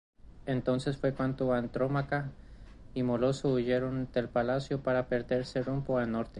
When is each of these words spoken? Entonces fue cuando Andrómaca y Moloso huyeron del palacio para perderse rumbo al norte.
Entonces 0.47 0.97
fue 0.97 1.13
cuando 1.13 1.53
Andrómaca 1.53 2.31
y 2.95 3.03
Moloso 3.03 3.53
huyeron 3.53 4.09
del 4.11 4.29
palacio 4.29 4.81
para 4.81 5.05
perderse 5.07 5.61
rumbo 5.61 5.99
al 5.99 6.11
norte. 6.11 6.29